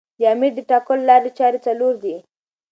د 0.19 0.21
امیر 0.33 0.51
د 0.55 0.59
ټاکلو 0.71 1.07
لاري 1.09 1.31
چاري 1.39 1.59
څلور 1.67 1.93
دي. 2.03 2.15